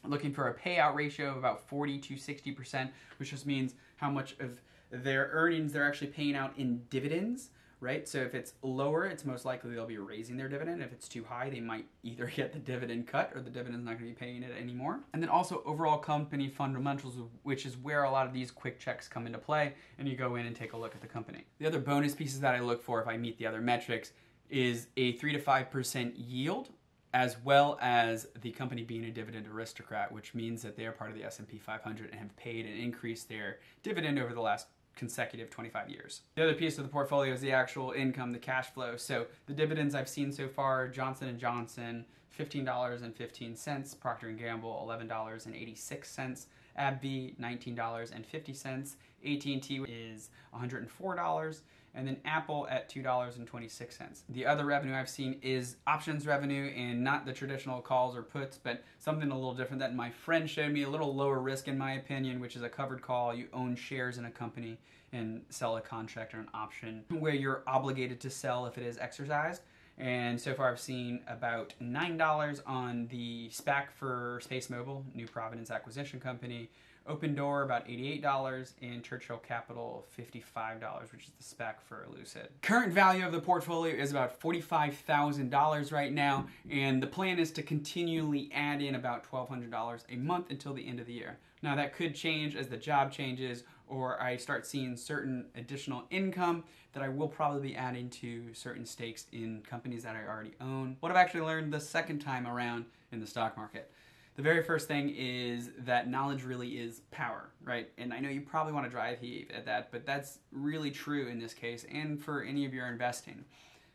Looking 0.04 0.32
for 0.32 0.48
a 0.48 0.54
payout 0.54 0.96
ratio 0.96 1.30
of 1.30 1.36
about 1.36 1.68
40 1.68 1.98
to 1.98 2.14
60%, 2.14 2.90
which 3.18 3.30
just 3.30 3.46
means 3.46 3.74
how 3.96 4.10
much 4.10 4.34
of 4.40 4.60
their 4.90 5.30
earnings 5.32 5.72
they're 5.72 5.86
actually 5.86 6.08
paying 6.08 6.34
out 6.34 6.52
in 6.58 6.82
dividends 6.90 7.50
right? 7.82 8.08
So 8.08 8.18
if 8.18 8.34
it's 8.34 8.54
lower, 8.62 9.06
it's 9.06 9.24
most 9.24 9.44
likely 9.44 9.74
they'll 9.74 9.86
be 9.86 9.98
raising 9.98 10.36
their 10.36 10.48
dividend. 10.48 10.82
If 10.82 10.92
it's 10.92 11.08
too 11.08 11.24
high, 11.24 11.50
they 11.50 11.60
might 11.60 11.86
either 12.04 12.26
get 12.34 12.52
the 12.52 12.60
dividend 12.60 13.08
cut 13.08 13.32
or 13.34 13.42
the 13.42 13.50
dividend's 13.50 13.84
not 13.84 13.98
going 13.98 14.08
to 14.08 14.18
be 14.18 14.26
paying 14.26 14.42
it 14.44 14.52
anymore. 14.58 15.00
And 15.12 15.20
then 15.20 15.28
also 15.28 15.62
overall 15.66 15.98
company 15.98 16.48
fundamentals, 16.48 17.16
which 17.42 17.66
is 17.66 17.76
where 17.76 18.04
a 18.04 18.10
lot 18.10 18.26
of 18.26 18.32
these 18.32 18.50
quick 18.52 18.78
checks 18.78 19.08
come 19.08 19.26
into 19.26 19.38
play, 19.38 19.74
and 19.98 20.08
you 20.08 20.16
go 20.16 20.36
in 20.36 20.46
and 20.46 20.54
take 20.54 20.72
a 20.72 20.76
look 20.76 20.94
at 20.94 21.00
the 21.00 21.08
company. 21.08 21.44
The 21.58 21.66
other 21.66 21.80
bonus 21.80 22.14
pieces 22.14 22.40
that 22.40 22.54
I 22.54 22.60
look 22.60 22.82
for 22.82 23.02
if 23.02 23.08
I 23.08 23.16
meet 23.16 23.36
the 23.38 23.46
other 23.46 23.60
metrics 23.60 24.12
is 24.48 24.86
a 24.96 25.16
3 25.16 25.32
to 25.32 25.38
5% 25.40 26.12
yield 26.16 26.68
as 27.14 27.36
well 27.44 27.78
as 27.82 28.26
the 28.40 28.50
company 28.52 28.82
being 28.82 29.04
a 29.04 29.10
dividend 29.10 29.46
aristocrat, 29.46 30.10
which 30.10 30.34
means 30.34 30.62
that 30.62 30.76
they 30.76 30.86
are 30.86 30.92
part 30.92 31.10
of 31.10 31.16
the 31.16 31.24
S&P 31.24 31.58
500 31.58 32.10
and 32.10 32.18
have 32.18 32.34
paid 32.36 32.64
and 32.64 32.78
increased 32.78 33.28
their 33.28 33.58
dividend 33.82 34.18
over 34.18 34.32
the 34.32 34.40
last 34.40 34.68
consecutive 34.96 35.50
25 35.50 35.90
years. 35.90 36.22
The 36.34 36.44
other 36.44 36.54
piece 36.54 36.78
of 36.78 36.84
the 36.84 36.90
portfolio 36.90 37.32
is 37.32 37.40
the 37.40 37.52
actual 37.52 37.92
income, 37.92 38.32
the 38.32 38.38
cash 38.38 38.66
flow. 38.66 38.96
So 38.96 39.26
the 39.46 39.52
dividends 39.52 39.94
I've 39.94 40.08
seen 40.08 40.32
so 40.32 40.48
far, 40.48 40.88
Johnson 40.88 41.38
& 41.38 41.40
Johnson, 41.40 42.04
$15.15, 42.38 44.00
Procter 44.00 44.30
& 44.32 44.32
Gamble, 44.32 44.86
$11.86, 44.88 46.46
AbbVie 46.78 47.36
$19.50, 47.38 48.94
AT&T 49.24 49.84
is 49.88 50.30
$104, 50.54 51.60
and 51.94 52.06
then 52.06 52.16
Apple 52.24 52.66
at 52.70 52.90
$2.26. 52.90 54.22
The 54.30 54.46
other 54.46 54.64
revenue 54.64 54.94
I've 54.94 55.08
seen 55.08 55.38
is 55.42 55.76
options 55.86 56.26
revenue 56.26 56.72
and 56.76 57.04
not 57.04 57.26
the 57.26 57.32
traditional 57.32 57.80
calls 57.80 58.16
or 58.16 58.22
puts, 58.22 58.56
but 58.56 58.82
something 58.98 59.30
a 59.30 59.34
little 59.34 59.54
different 59.54 59.80
that 59.80 59.94
my 59.94 60.10
friend 60.10 60.48
showed 60.48 60.72
me, 60.72 60.82
a 60.82 60.88
little 60.88 61.14
lower 61.14 61.40
risk 61.40 61.68
in 61.68 61.76
my 61.76 61.94
opinion, 61.94 62.40
which 62.40 62.56
is 62.56 62.62
a 62.62 62.68
covered 62.68 63.02
call. 63.02 63.34
You 63.34 63.48
own 63.52 63.76
shares 63.76 64.18
in 64.18 64.24
a 64.24 64.30
company 64.30 64.78
and 65.12 65.42
sell 65.50 65.76
a 65.76 65.80
contract 65.80 66.32
or 66.32 66.38
an 66.38 66.48
option 66.54 67.04
where 67.10 67.34
you're 67.34 67.62
obligated 67.66 68.20
to 68.20 68.30
sell 68.30 68.66
if 68.66 68.78
it 68.78 68.86
is 68.86 68.96
exercised. 68.96 69.62
And 69.98 70.40
so 70.40 70.54
far, 70.54 70.70
I've 70.70 70.80
seen 70.80 71.20
about 71.28 71.74
$9 71.82 72.60
on 72.66 73.06
the 73.08 73.50
SPAC 73.50 73.90
for 73.90 74.40
Space 74.42 74.70
Mobile, 74.70 75.04
New 75.14 75.26
Providence 75.26 75.70
Acquisition 75.70 76.18
Company, 76.18 76.70
Opendoor 77.08 77.64
about 77.64 77.86
$88 77.86 78.72
and 78.82 79.02
Churchill 79.02 79.38
Capital 79.38 80.06
$55, 80.18 81.12
which 81.12 81.24
is 81.24 81.32
the 81.38 81.44
SPAC 81.56 81.74
for 81.80 82.06
Lucid. 82.16 82.48
Current 82.62 82.92
value 82.92 83.26
of 83.26 83.32
the 83.32 83.40
portfolio 83.40 83.94
is 83.94 84.10
about 84.10 84.40
$45,000 84.40 85.92
right 85.92 86.12
now, 86.12 86.46
and 86.70 87.02
the 87.02 87.06
plan 87.06 87.38
is 87.38 87.50
to 87.52 87.62
continually 87.62 88.50
add 88.54 88.80
in 88.80 88.94
about 88.94 89.28
$1,200 89.28 90.04
a 90.08 90.16
month 90.16 90.50
until 90.50 90.74
the 90.74 90.86
end 90.86 91.00
of 91.00 91.06
the 91.06 91.12
year. 91.12 91.38
Now 91.62 91.76
that 91.76 91.94
could 91.94 92.14
change 92.14 92.56
as 92.56 92.68
the 92.68 92.76
job 92.76 93.12
changes 93.12 93.64
or 93.86 94.20
I 94.20 94.36
start 94.36 94.66
seeing 94.66 94.96
certain 94.96 95.46
additional 95.54 96.04
income 96.10 96.64
that 96.92 97.02
I 97.02 97.08
will 97.08 97.28
probably 97.28 97.68
be 97.68 97.76
adding 97.76 98.08
to 98.10 98.52
certain 98.54 98.86
stakes 98.86 99.26
in 99.32 99.62
companies 99.68 100.02
that 100.02 100.16
I 100.16 100.26
already 100.26 100.54
own. 100.60 100.96
What 101.00 101.12
I've 101.12 101.18
actually 101.18 101.42
learned 101.42 101.72
the 101.72 101.80
second 101.80 102.20
time 102.20 102.46
around 102.46 102.86
in 103.12 103.20
the 103.20 103.26
stock 103.26 103.56
market 103.56 103.90
the 104.34 104.42
very 104.42 104.62
first 104.62 104.88
thing 104.88 105.14
is 105.14 105.70
that 105.78 106.08
knowledge 106.08 106.42
really 106.42 106.78
is 106.78 107.02
power, 107.10 107.50
right? 107.62 107.90
And 107.98 108.14
I 108.14 108.18
know 108.18 108.30
you 108.30 108.40
probably 108.40 108.72
want 108.72 108.86
to 108.86 108.90
drive 108.90 109.18
heave 109.18 109.50
at 109.54 109.66
that, 109.66 109.92
but 109.92 110.06
that's 110.06 110.38
really 110.52 110.90
true 110.90 111.28
in 111.28 111.38
this 111.38 111.52
case 111.52 111.84
and 111.92 112.22
for 112.22 112.42
any 112.42 112.64
of 112.64 112.72
your 112.72 112.86
investing. 112.86 113.44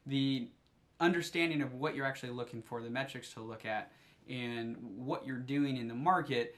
The 0.06 0.50
understanding 1.00 1.62
of 1.62 1.74
what 1.74 1.96
you're 1.96 2.06
actually 2.06 2.32
looking 2.32 2.62
for, 2.62 2.82
the 2.84 2.90
metrics 2.90 3.34
to 3.34 3.42
look 3.42 3.66
at, 3.66 3.92
and 4.30 4.78
what 4.80 5.26
you're 5.26 5.38
doing 5.38 5.78
in 5.78 5.88
the 5.88 5.96
market 5.96 6.56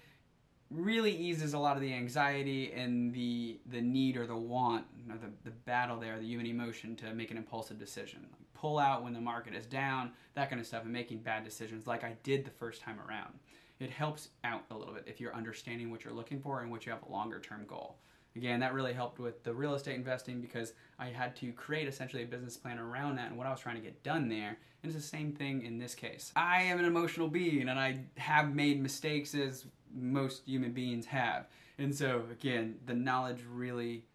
really 0.69 1.15
eases 1.15 1.53
a 1.53 1.59
lot 1.59 1.75
of 1.75 1.81
the 1.81 1.93
anxiety 1.93 2.71
and 2.74 3.12
the 3.13 3.59
the 3.67 3.81
need 3.81 4.15
or 4.17 4.27
the 4.27 4.36
want 4.36 4.86
or 5.09 5.17
the, 5.17 5.31
the 5.43 5.51
battle 5.51 5.98
there, 6.00 6.19
the 6.19 6.25
human 6.25 6.45
emotion 6.45 6.95
to 6.95 7.13
make 7.13 7.31
an 7.31 7.38
impulsive 7.38 7.79
decision. 7.79 8.27
Like 8.31 8.41
pull 8.53 8.77
out 8.77 9.03
when 9.03 9.13
the 9.13 9.21
market 9.21 9.55
is 9.55 9.65
down, 9.65 10.12
that 10.36 10.50
kind 10.50 10.59
of 10.59 10.67
stuff, 10.67 10.83
and 10.83 10.91
making 10.91 11.19
bad 11.19 11.43
decisions 11.43 11.88
like 11.88 12.03
I 12.03 12.17
did 12.24 12.43
the 12.43 12.51
first 12.51 12.81
time 12.81 13.00
around 13.07 13.33
it 13.79 13.89
helps 13.89 14.29
out 14.43 14.63
a 14.71 14.77
little 14.77 14.93
bit 14.93 15.05
if 15.07 15.19
you're 15.19 15.36
understanding 15.36 15.89
what 15.89 16.03
you're 16.03 16.13
looking 16.13 16.39
for 16.39 16.62
and 16.62 16.71
what 16.71 16.86
you 16.86 16.91
have 16.91 17.03
a 17.03 17.12
longer 17.12 17.39
term 17.39 17.65
goal. 17.67 17.98
Again, 18.36 18.59
that 18.59 18.74
really 18.74 18.93
helped 18.93 19.19
with 19.19 19.43
the 19.43 19.53
real 19.53 19.74
estate 19.74 19.95
investing 19.95 20.39
because 20.39 20.74
I 21.00 21.07
had 21.07 21.36
to 21.38 21.51
create 21.51 21.88
essentially 21.88 22.24
a 22.24 22.27
business 22.27 22.57
plan 22.57 22.77
around 22.77 23.15
that 23.15 23.29
and 23.29 23.38
what 23.38 23.48
I 23.48 23.51
was 23.51 23.59
trying 23.59 23.75
to 23.75 23.81
get 23.81 24.03
done 24.03 24.29
there. 24.29 24.57
And 24.83 24.91
it's 24.91 24.95
the 24.95 25.01
same 25.01 25.31
thing 25.31 25.63
in 25.63 25.79
this 25.79 25.95
case. 25.95 26.31
I 26.36 26.62
am 26.63 26.79
an 26.79 26.86
emotional 26.86 27.27
being 27.27 27.69
and 27.69 27.79
I 27.79 28.01
have 28.17 28.53
made 28.53 28.81
mistakes 28.81 29.33
as 29.33 29.65
most 29.93 30.43
human 30.45 30.74
beings 30.74 31.05
have. 31.07 31.48
And 31.79 31.95
so, 31.95 32.24
again, 32.31 32.75
the 32.86 32.93
knowledge 32.93 33.43
really 33.50 34.05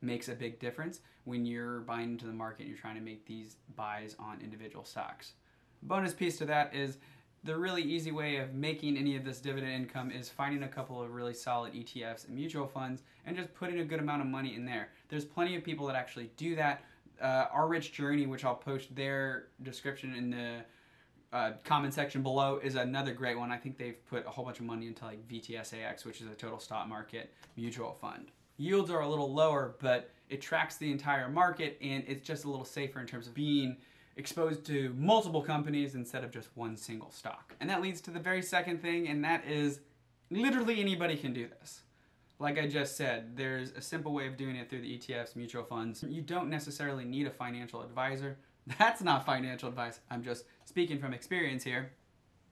makes 0.00 0.28
a 0.28 0.34
big 0.34 0.60
difference 0.60 1.00
when 1.24 1.46
you're 1.46 1.80
buying 1.80 2.12
into 2.12 2.26
the 2.26 2.32
market 2.32 2.60
and 2.60 2.68
you're 2.68 2.78
trying 2.78 2.96
to 2.96 3.00
make 3.00 3.26
these 3.26 3.56
buys 3.74 4.14
on 4.18 4.40
individual 4.42 4.84
stocks. 4.84 5.32
Bonus 5.82 6.12
piece 6.12 6.38
to 6.38 6.44
that 6.46 6.74
is 6.74 6.98
the 7.44 7.56
really 7.56 7.82
easy 7.82 8.10
way 8.10 8.36
of 8.36 8.54
making 8.54 8.96
any 8.96 9.16
of 9.16 9.24
this 9.24 9.38
dividend 9.38 9.72
income 9.72 10.10
is 10.10 10.30
finding 10.30 10.62
a 10.62 10.68
couple 10.68 11.02
of 11.02 11.14
really 11.14 11.34
solid 11.34 11.74
ETFs 11.74 12.26
and 12.26 12.34
mutual 12.34 12.66
funds 12.66 13.02
and 13.26 13.36
just 13.36 13.52
putting 13.54 13.80
a 13.80 13.84
good 13.84 14.00
amount 14.00 14.22
of 14.22 14.28
money 14.28 14.54
in 14.54 14.64
there. 14.64 14.88
There's 15.10 15.26
plenty 15.26 15.54
of 15.54 15.62
people 15.62 15.86
that 15.86 15.96
actually 15.96 16.30
do 16.38 16.56
that. 16.56 16.82
Uh, 17.20 17.46
Our 17.52 17.68
Rich 17.68 17.92
Journey, 17.92 18.26
which 18.26 18.44
I'll 18.44 18.54
post 18.54 18.94
their 18.96 19.48
description 19.62 20.14
in 20.14 20.30
the 20.30 20.64
uh, 21.36 21.52
comment 21.64 21.92
section 21.92 22.22
below, 22.22 22.60
is 22.62 22.76
another 22.76 23.12
great 23.12 23.38
one. 23.38 23.52
I 23.52 23.58
think 23.58 23.76
they've 23.76 24.04
put 24.06 24.26
a 24.26 24.30
whole 24.30 24.46
bunch 24.46 24.58
of 24.58 24.64
money 24.64 24.86
into 24.86 25.04
like 25.04 25.28
VTSAX, 25.28 26.06
which 26.06 26.22
is 26.22 26.28
a 26.28 26.34
total 26.34 26.58
stock 26.58 26.88
market 26.88 27.30
mutual 27.56 27.92
fund. 28.00 28.30
Yields 28.56 28.90
are 28.90 29.00
a 29.00 29.08
little 29.08 29.32
lower, 29.32 29.74
but 29.80 30.10
it 30.30 30.40
tracks 30.40 30.76
the 30.76 30.90
entire 30.90 31.28
market 31.28 31.76
and 31.82 32.04
it's 32.06 32.26
just 32.26 32.44
a 32.44 32.50
little 32.50 32.64
safer 32.64 33.00
in 33.00 33.06
terms 33.06 33.26
of 33.26 33.34
being 33.34 33.76
exposed 34.16 34.64
to 34.66 34.94
multiple 34.96 35.42
companies 35.42 35.94
instead 35.94 36.24
of 36.24 36.30
just 36.30 36.48
one 36.54 36.76
single 36.76 37.10
stock. 37.10 37.54
And 37.60 37.68
that 37.70 37.82
leads 37.82 38.00
to 38.02 38.10
the 38.10 38.20
very 38.20 38.42
second 38.42 38.80
thing, 38.80 39.08
and 39.08 39.24
that 39.24 39.44
is 39.46 39.80
literally 40.30 40.80
anybody 40.80 41.16
can 41.16 41.32
do 41.32 41.48
this. 41.48 41.80
Like 42.38 42.58
I 42.58 42.66
just 42.66 42.96
said, 42.96 43.36
there's 43.36 43.70
a 43.72 43.80
simple 43.80 44.12
way 44.12 44.26
of 44.26 44.36
doing 44.36 44.56
it 44.56 44.68
through 44.68 44.82
the 44.82 44.98
ETFs, 44.98 45.36
mutual 45.36 45.64
funds. 45.64 46.04
You 46.06 46.20
don't 46.20 46.50
necessarily 46.50 47.04
need 47.04 47.26
a 47.26 47.30
financial 47.30 47.82
advisor. 47.82 48.36
That's 48.78 49.02
not 49.02 49.24
financial 49.24 49.68
advice. 49.68 50.00
I'm 50.10 50.22
just 50.22 50.44
speaking 50.64 50.98
from 50.98 51.14
experience 51.14 51.62
here 51.62 51.92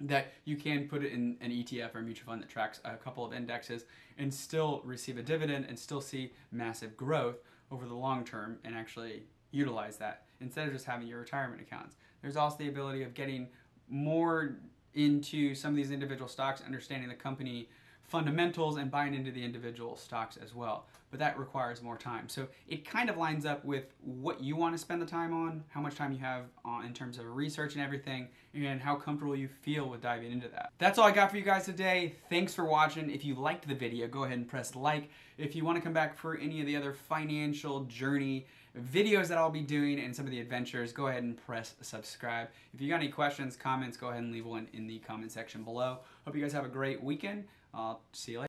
that 0.00 0.32
you 0.44 0.56
can 0.56 0.88
put 0.88 1.04
it 1.04 1.12
in 1.12 1.36
an 1.40 1.50
ETF 1.50 1.94
or 1.94 2.02
mutual 2.02 2.26
fund 2.26 2.42
that 2.42 2.48
tracks 2.48 2.80
a 2.84 2.96
couple 2.96 3.24
of 3.24 3.32
indexes 3.32 3.84
and 4.18 4.32
still 4.32 4.82
receive 4.84 5.16
a 5.16 5.22
dividend 5.22 5.66
and 5.68 5.78
still 5.78 6.00
see 6.00 6.32
massive 6.50 6.96
growth 6.96 7.36
over 7.70 7.86
the 7.86 7.94
long 7.94 8.24
term 8.24 8.58
and 8.64 8.74
actually 8.74 9.22
utilize 9.52 9.96
that 9.98 10.24
instead 10.42 10.66
of 10.66 10.72
just 10.72 10.84
having 10.84 11.06
your 11.06 11.20
retirement 11.20 11.60
accounts. 11.60 11.96
There's 12.20 12.36
also 12.36 12.58
the 12.58 12.68
ability 12.68 13.02
of 13.02 13.14
getting 13.14 13.48
more 13.88 14.56
into 14.94 15.54
some 15.54 15.70
of 15.70 15.76
these 15.76 15.90
individual 15.90 16.28
stocks, 16.28 16.62
understanding 16.64 17.08
the 17.08 17.14
company 17.14 17.68
fundamentals 18.02 18.76
and 18.76 18.90
buying 18.90 19.14
into 19.14 19.30
the 19.30 19.42
individual 19.42 19.96
stocks 19.96 20.36
as 20.36 20.54
well. 20.54 20.86
But 21.10 21.18
that 21.20 21.38
requires 21.38 21.82
more 21.82 21.96
time. 21.96 22.28
So 22.28 22.46
it 22.68 22.86
kind 22.86 23.08
of 23.08 23.16
lines 23.16 23.46
up 23.46 23.64
with 23.64 23.94
what 24.02 24.42
you 24.42 24.56
want 24.56 24.74
to 24.74 24.78
spend 24.78 25.00
the 25.00 25.06
time 25.06 25.32
on, 25.32 25.64
how 25.68 25.80
much 25.80 25.94
time 25.94 26.12
you 26.12 26.18
have 26.18 26.44
on, 26.64 26.84
in 26.84 26.92
terms 26.92 27.18
of 27.18 27.26
research 27.34 27.74
and 27.74 27.82
everything, 27.82 28.28
and 28.54 28.80
how 28.80 28.96
comfortable 28.96 29.36
you 29.36 29.48
feel 29.48 29.88
with 29.88 30.02
diving 30.02 30.32
into 30.32 30.48
that. 30.48 30.72
That's 30.78 30.98
all 30.98 31.06
I 31.06 31.10
got 31.10 31.30
for 31.30 31.36
you 31.38 31.42
guys 31.42 31.64
today. 31.64 32.14
Thanks 32.28 32.54
for 32.54 32.64
watching. 32.64 33.10
If 33.10 33.24
you 33.24 33.34
liked 33.34 33.66
the 33.66 33.74
video, 33.74 34.06
go 34.08 34.24
ahead 34.24 34.38
and 34.38 34.48
press 34.48 34.74
like. 34.74 35.10
If 35.38 35.54
you 35.54 35.64
want 35.64 35.76
to 35.76 35.82
come 35.82 35.94
back 35.94 36.16
for 36.16 36.36
any 36.36 36.60
of 36.60 36.66
the 36.66 36.76
other 36.76 36.92
financial 36.92 37.84
journey 37.84 38.46
videos 38.78 39.28
that 39.28 39.38
I'll 39.38 39.50
be 39.50 39.62
doing 39.62 40.00
and 40.00 40.14
some 40.14 40.24
of 40.24 40.30
the 40.30 40.40
adventures, 40.40 40.92
go 40.92 41.08
ahead 41.08 41.22
and 41.22 41.36
press 41.36 41.74
subscribe. 41.80 42.48
If 42.72 42.80
you 42.80 42.88
got 42.88 42.96
any 42.96 43.08
questions, 43.08 43.56
comments, 43.56 43.96
go 43.96 44.08
ahead 44.08 44.22
and 44.22 44.32
leave 44.32 44.46
one 44.46 44.68
in 44.72 44.86
the 44.86 44.98
comment 45.00 45.32
section 45.32 45.62
below. 45.62 45.98
Hope 46.24 46.34
you 46.34 46.42
guys 46.42 46.52
have 46.52 46.64
a 46.64 46.68
great 46.68 47.02
weekend. 47.02 47.44
I'll 47.74 48.00
see 48.12 48.32
you 48.32 48.38
later. 48.38 48.40